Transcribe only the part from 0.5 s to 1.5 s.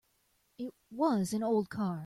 It was an